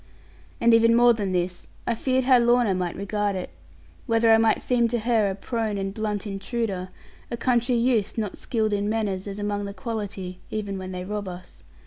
And 0.59 0.73
even 0.73 0.95
more 0.95 1.13
than 1.13 1.31
this. 1.31 1.67
I 1.85 1.93
feared 1.93 2.23
how 2.23 2.39
Lorna 2.39 2.73
might 2.73 2.95
regard 2.95 3.35
it; 3.35 3.51
whether 4.07 4.31
I 4.33 4.39
might 4.39 4.59
seem 4.63 4.87
to 4.87 4.97
her 4.97 5.29
a 5.29 5.35
prone 5.35 5.77
and 5.77 5.93
blunt 5.93 6.25
intruder, 6.25 6.89
a 7.29 7.37
country 7.37 7.75
youth 7.75 8.17
not 8.17 8.35
skilled 8.35 8.73
in 8.73 8.89
manners, 8.89 9.27
as 9.27 9.37
among 9.37 9.65
the 9.65 9.75
quality, 9.75 10.39
even 10.49 10.79
when 10.79 10.91
they 10.91 11.05
rob 11.05 11.27
us. 11.27 11.61